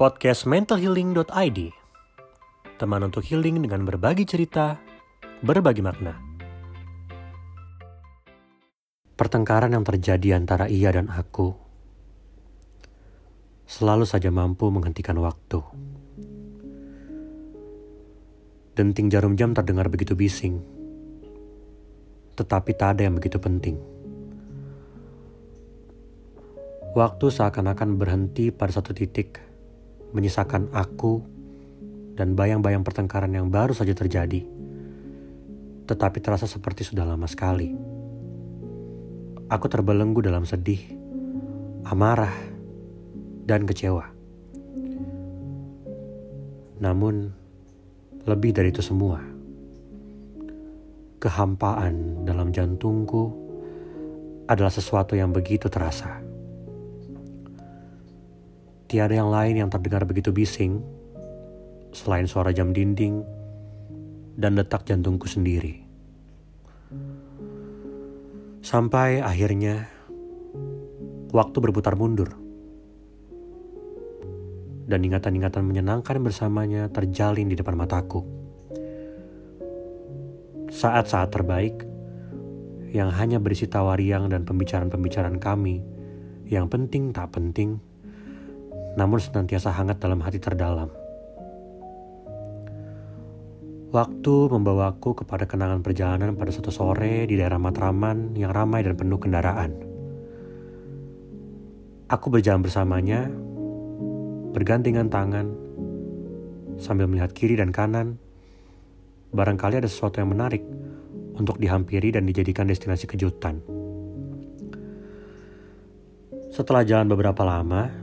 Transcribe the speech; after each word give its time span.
Podcast 0.00 0.48
mentalhealing.id 0.48 1.76
Teman 2.80 3.02
untuk 3.04 3.20
healing 3.20 3.60
dengan 3.60 3.84
berbagi 3.84 4.24
cerita, 4.24 4.80
berbagi 5.44 5.84
makna. 5.84 6.16
Pertengkaran 9.12 9.76
yang 9.76 9.84
terjadi 9.84 10.40
antara 10.40 10.72
ia 10.72 10.88
dan 10.88 11.12
aku 11.12 11.52
selalu 13.68 14.08
saja 14.08 14.32
mampu 14.32 14.72
menghentikan 14.72 15.20
waktu. 15.20 15.60
Denting 18.72 19.12
jarum 19.12 19.36
jam 19.36 19.52
terdengar 19.52 19.92
begitu 19.92 20.16
bising, 20.16 20.64
tetapi 22.40 22.72
tak 22.72 22.96
ada 22.96 23.04
yang 23.04 23.20
begitu 23.20 23.36
penting. 23.36 23.76
Waktu 26.96 27.26
seakan-akan 27.28 28.00
berhenti 28.00 28.48
pada 28.48 28.72
satu 28.72 28.96
titik, 28.96 29.49
menyisakan 30.10 30.70
aku 30.74 31.22
dan 32.18 32.36
bayang-bayang 32.36 32.84
pertengkaran 32.84 33.32
yang 33.32 33.48
baru 33.48 33.72
saja 33.72 33.94
terjadi, 33.94 34.44
tetapi 35.86 36.18
terasa 36.22 36.44
seperti 36.46 36.86
sudah 36.86 37.08
lama 37.08 37.26
sekali. 37.26 37.72
Aku 39.50 39.66
terbelenggu 39.66 40.22
dalam 40.22 40.46
sedih, 40.46 40.78
amarah, 41.82 42.34
dan 43.42 43.66
kecewa. 43.66 44.06
Namun, 46.78 47.34
lebih 48.24 48.54
dari 48.54 48.70
itu 48.70 48.80
semua, 48.80 49.18
kehampaan 51.18 52.24
dalam 52.24 52.54
jantungku 52.54 53.34
adalah 54.46 54.72
sesuatu 54.72 55.18
yang 55.18 55.34
begitu 55.34 55.66
terasa. 55.66 56.29
Tiada 58.90 59.14
yang 59.14 59.30
lain 59.30 59.54
yang 59.54 59.70
terdengar 59.70 60.02
begitu 60.02 60.34
bising 60.34 60.82
selain 61.94 62.26
suara 62.26 62.50
jam 62.50 62.74
dinding 62.74 63.22
dan 64.34 64.58
detak 64.58 64.82
jantungku 64.82 65.30
sendiri. 65.30 65.78
Sampai 68.66 69.22
akhirnya 69.22 69.86
waktu 71.30 71.56
berputar 71.62 71.94
mundur 71.94 72.34
dan 74.90 75.06
ingatan-ingatan 75.06 75.62
menyenangkan 75.62 76.18
bersamanya 76.18 76.90
terjalin 76.90 77.46
di 77.46 77.54
depan 77.54 77.78
mataku. 77.78 78.26
Saat-saat 80.66 81.30
terbaik 81.30 81.86
yang 82.90 83.14
hanya 83.14 83.38
berisi 83.38 83.70
tawariang 83.70 84.26
dan 84.26 84.42
pembicaraan-pembicaraan 84.42 85.38
kami 85.38 85.78
yang 86.50 86.66
penting 86.66 87.14
tak 87.14 87.30
penting, 87.30 87.78
namun 88.94 89.18
senantiasa 89.22 89.70
hangat 89.74 90.00
dalam 90.02 90.22
hati 90.22 90.38
terdalam. 90.42 90.90
Waktu 93.90 94.34
membawaku 94.54 95.26
kepada 95.26 95.50
kenangan 95.50 95.82
perjalanan 95.82 96.38
pada 96.38 96.54
suatu 96.54 96.70
sore 96.70 97.26
di 97.26 97.34
daerah 97.34 97.58
Matraman 97.58 98.38
yang 98.38 98.54
ramai 98.54 98.86
dan 98.86 98.94
penuh 98.94 99.18
kendaraan. 99.18 99.74
Aku 102.06 102.30
berjalan 102.30 102.62
bersamanya 102.62 103.30
bergandengan 104.50 105.06
tangan, 105.06 105.46
sambil 106.78 107.06
melihat 107.06 107.30
kiri 107.30 107.54
dan 107.54 107.70
kanan. 107.70 108.18
Barangkali 109.30 109.78
ada 109.78 109.86
sesuatu 109.86 110.18
yang 110.18 110.34
menarik 110.34 110.66
untuk 111.38 111.62
dihampiri 111.62 112.10
dan 112.10 112.26
dijadikan 112.26 112.66
destinasi 112.66 113.06
kejutan. 113.06 113.62
Setelah 116.50 116.82
jalan 116.82 117.06
beberapa 117.06 117.46
lama, 117.46 117.94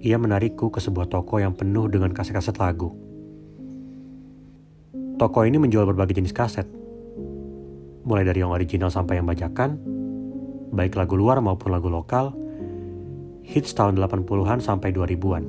ia 0.00 0.16
menarikku 0.16 0.72
ke 0.72 0.80
sebuah 0.80 1.12
toko 1.12 1.36
yang 1.36 1.52
penuh 1.52 1.84
dengan 1.92 2.16
kaset-kaset 2.16 2.56
lagu. 2.56 2.88
Toko 5.20 5.44
ini 5.44 5.60
menjual 5.60 5.84
berbagai 5.84 6.16
jenis 6.16 6.32
kaset, 6.32 6.64
mulai 8.08 8.24
dari 8.24 8.40
yang 8.40 8.48
original 8.48 8.88
sampai 8.88 9.20
yang 9.20 9.28
bajakan, 9.28 9.76
baik 10.72 10.96
lagu 10.96 11.20
luar 11.20 11.44
maupun 11.44 11.76
lagu 11.76 11.92
lokal, 11.92 12.32
hits 13.44 13.76
tahun 13.76 14.00
80-an 14.00 14.64
sampai 14.64 14.88
2000-an. 14.96 15.44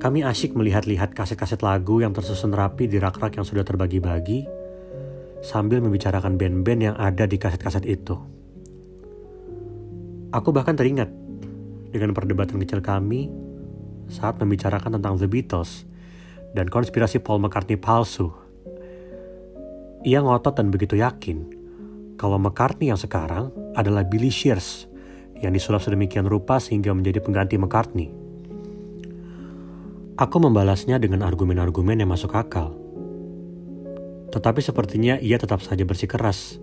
Kami 0.00 0.24
asyik 0.24 0.56
melihat-lihat 0.56 1.12
kaset-kaset 1.12 1.60
lagu 1.60 2.00
yang 2.00 2.16
tersusun 2.16 2.56
rapi 2.56 2.88
di 2.88 2.96
rak-rak 2.96 3.36
yang 3.36 3.44
sudah 3.44 3.60
terbagi-bagi, 3.68 4.48
sambil 5.44 5.84
membicarakan 5.84 6.40
band-band 6.40 6.80
yang 6.80 6.96
ada 6.96 7.28
di 7.28 7.36
kaset-kaset 7.36 7.84
itu. 7.84 8.16
Aku 10.32 10.56
bahkan 10.56 10.72
teringat 10.72 11.19
dengan 11.90 12.14
perdebatan 12.14 12.58
kecil 12.62 12.80
kami 12.80 13.30
saat 14.10 14.38
membicarakan 14.38 14.98
tentang 14.98 15.18
The 15.18 15.26
Beatles 15.30 15.86
dan 16.54 16.66
konspirasi 16.66 17.22
Paul 17.22 17.42
McCartney 17.42 17.78
palsu. 17.78 18.30
Ia 20.02 20.24
ngotot 20.24 20.56
dan 20.56 20.72
begitu 20.72 20.96
yakin 20.96 21.60
kalau 22.16 22.36
McCartney 22.36 22.90
yang 22.90 23.00
sekarang 23.00 23.48
adalah 23.72 24.04
Billy 24.04 24.28
Shears 24.28 24.90
yang 25.40 25.56
disulap 25.56 25.80
sedemikian 25.80 26.28
rupa 26.28 26.60
sehingga 26.60 26.92
menjadi 26.92 27.24
pengganti 27.24 27.56
McCartney. 27.56 28.08
Aku 30.20 30.36
membalasnya 30.36 31.00
dengan 31.00 31.24
argumen-argumen 31.24 31.96
yang 31.96 32.12
masuk 32.12 32.36
akal. 32.36 32.76
Tetapi 34.28 34.60
sepertinya 34.60 35.16
ia 35.16 35.40
tetap 35.40 35.64
saja 35.64 35.80
bersikeras 35.88 36.60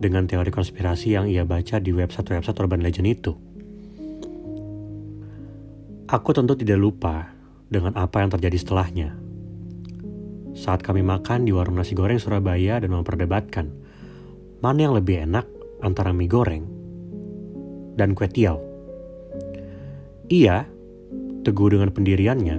dengan 0.00 0.24
teori 0.24 0.48
konspirasi 0.48 1.12
yang 1.12 1.28
ia 1.28 1.44
baca 1.44 1.76
di 1.76 1.92
website-website 1.92 2.56
urban 2.56 2.80
legend 2.80 3.04
itu. 3.12 3.36
Aku 6.10 6.34
tentu 6.34 6.58
tidak 6.58 6.74
lupa 6.74 7.30
dengan 7.70 7.94
apa 7.94 8.18
yang 8.18 8.34
terjadi 8.34 8.58
setelahnya. 8.58 9.14
Saat 10.58 10.82
kami 10.82 11.06
makan 11.06 11.46
di 11.46 11.54
warung 11.54 11.78
nasi 11.78 11.94
goreng 11.94 12.18
Surabaya 12.18 12.82
dan 12.82 12.90
memperdebatkan 12.90 13.70
mana 14.58 14.90
yang 14.90 14.98
lebih 14.98 15.22
enak 15.22 15.46
antara 15.78 16.10
mie 16.10 16.26
goreng 16.26 16.66
dan 17.94 18.18
kue 18.18 18.26
tiaw. 18.26 18.58
Ia, 20.34 20.66
teguh 21.46 21.78
dengan 21.78 21.94
pendiriannya, 21.94 22.58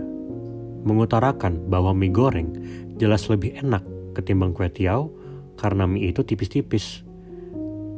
mengutarakan 0.87 1.67
bahwa 1.67 1.91
mie 1.91 2.07
goreng 2.07 2.55
jelas 2.95 3.27
lebih 3.27 3.59
enak 3.59 3.83
ketimbang 4.15 4.55
kue 4.55 4.71
tiaw 4.71 5.11
karena 5.59 5.83
mie 5.91 6.07
itu 6.07 6.23
tipis-tipis. 6.23 7.03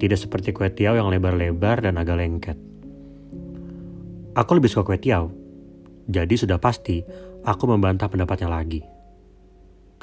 Tidak 0.02 0.18
seperti 0.18 0.50
kue 0.50 0.74
tiaw 0.74 0.98
yang 0.98 1.14
lebar-lebar 1.14 1.86
dan 1.86 2.02
agak 2.02 2.18
lengket. 2.18 2.58
Aku 4.34 4.58
lebih 4.58 4.74
suka 4.74 4.90
kue 4.90 4.98
tiaw, 4.98 5.43
jadi 6.08 6.36
sudah 6.36 6.60
pasti 6.60 7.04
aku 7.44 7.64
membantah 7.68 8.12
pendapatnya 8.12 8.52
lagi. 8.52 8.84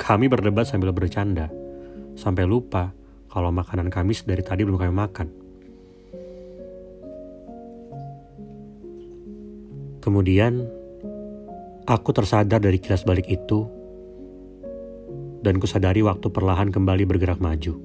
Kami 0.00 0.32
berdebat 0.32 0.64
sambil 0.64 0.96
bercanda, 0.96 1.52
sampai 2.16 2.48
lupa 2.48 2.96
kalau 3.28 3.52
makanan 3.52 3.92
kami 3.92 4.16
dari 4.24 4.40
tadi 4.40 4.64
belum 4.64 4.80
kami 4.80 4.94
makan. 4.96 5.28
Kemudian, 10.00 10.64
aku 11.84 12.10
tersadar 12.16 12.56
dari 12.56 12.80
kilas 12.80 13.04
balik 13.04 13.28
itu, 13.28 13.68
dan 15.44 15.60
kusadari 15.60 16.00
waktu 16.00 16.32
perlahan 16.32 16.72
kembali 16.72 17.04
bergerak 17.04 17.36
maju. 17.36 17.76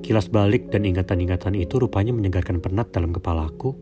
Kilas 0.00 0.32
balik 0.32 0.72
dan 0.72 0.88
ingatan-ingatan 0.88 1.52
itu 1.58 1.76
rupanya 1.76 2.16
menyegarkan 2.16 2.64
penat 2.64 2.88
dalam 2.94 3.12
kepalaku, 3.12 3.76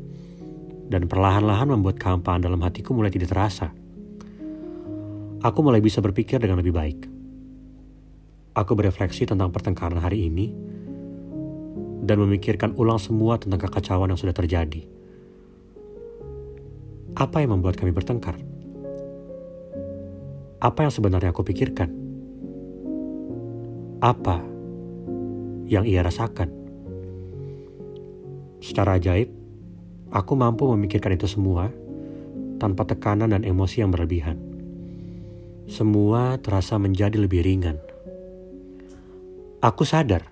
dan 0.89 1.09
perlahan-lahan 1.09 1.73
membuat 1.73 1.97
kehampaan 1.97 2.45
dalam 2.45 2.61
hatiku 2.61 2.93
mulai 2.93 3.13
tidak 3.13 3.33
terasa. 3.33 3.73
Aku 5.45 5.61
mulai 5.61 5.85
bisa 5.85 6.01
berpikir 6.01 6.41
dengan 6.41 6.61
lebih 6.61 6.73
baik. 6.73 7.01
Aku 8.55 8.73
berefleksi 8.79 9.27
tentang 9.27 9.51
pertengkaran 9.51 9.99
hari 9.99 10.31
ini, 10.31 10.55
dan 12.05 12.21
memikirkan 12.21 12.77
ulang 12.77 13.01
semua 13.01 13.41
tentang 13.41 13.59
kekacauan 13.65 14.13
yang 14.13 14.21
sudah 14.21 14.37
terjadi 14.37 14.85
apa 17.15 17.39
yang 17.39 17.55
membuat 17.55 17.79
kami 17.79 17.95
bertengkar? 17.95 18.35
Apa 20.59 20.79
yang 20.83 20.93
sebenarnya 20.93 21.31
aku 21.31 21.47
pikirkan? 21.47 21.87
Apa 24.03 24.43
yang 25.71 25.87
ia 25.87 26.03
rasakan? 26.03 26.51
Secara 28.59 28.99
ajaib, 28.99 29.31
aku 30.15 30.39
mampu 30.39 30.71
memikirkan 30.71 31.19
itu 31.19 31.27
semua 31.27 31.75
tanpa 32.63 32.87
tekanan 32.87 33.35
dan 33.35 33.43
emosi 33.43 33.83
yang 33.83 33.91
berlebihan. 33.91 34.39
Semua 35.67 36.39
terasa 36.39 36.79
menjadi 36.79 37.19
lebih 37.19 37.43
ringan. 37.43 37.83
Aku 39.59 39.83
sadar, 39.83 40.31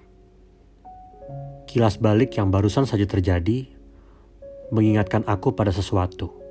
kilas 1.66 1.98
balik 1.98 2.38
yang 2.38 2.54
barusan 2.54 2.86
saja 2.86 3.08
terjadi 3.08 3.66
mengingatkan 4.70 5.26
aku 5.26 5.56
pada 5.56 5.74
sesuatu 5.74 6.42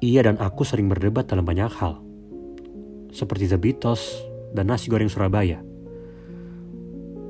ia 0.00 0.24
dan 0.24 0.40
aku 0.40 0.64
sering 0.64 0.88
berdebat 0.88 1.28
dalam 1.28 1.44
banyak 1.44 1.68
hal, 1.76 2.00
seperti 3.12 3.52
The 3.52 3.60
Beatles 3.60 4.00
dan 4.56 4.72
nasi 4.72 4.88
goreng 4.88 5.12
Surabaya. 5.12 5.60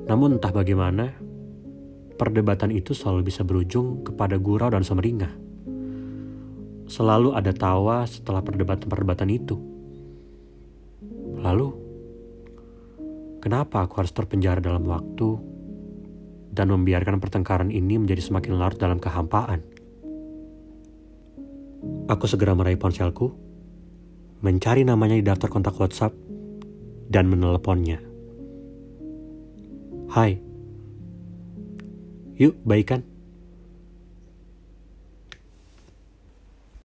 Namun 0.07 0.39
entah 0.39 0.55
bagaimana, 0.55 1.11
perdebatan 2.21 2.69
itu 2.69 2.93
selalu 2.93 3.33
bisa 3.33 3.41
berujung 3.49 4.05
kepada 4.05 4.37
gurau 4.37 4.69
dan 4.69 4.85
semeringah. 4.85 5.33
Selalu 6.85 7.33
ada 7.33 7.57
tawa 7.57 8.05
setelah 8.05 8.45
perdebatan-perdebatan 8.45 9.29
itu. 9.33 9.57
Lalu, 11.41 11.69
kenapa 13.41 13.89
aku 13.89 14.05
harus 14.05 14.13
terpenjara 14.13 14.61
dalam 14.61 14.85
waktu 14.85 15.41
dan 16.53 16.69
membiarkan 16.69 17.17
pertengkaran 17.17 17.73
ini 17.73 17.97
menjadi 17.97 18.21
semakin 18.21 18.61
larut 18.61 18.77
dalam 18.77 19.01
kehampaan? 19.01 19.65
Aku 22.13 22.29
segera 22.29 22.53
meraih 22.53 22.77
ponselku, 22.77 23.33
mencari 24.45 24.85
namanya 24.85 25.17
di 25.17 25.25
daftar 25.25 25.49
kontak 25.49 25.79
WhatsApp, 25.81 26.13
dan 27.09 27.33
meneleponnya. 27.33 28.03
Hai, 30.11 30.50
yuk 32.41 32.57
baikan. 32.65 33.05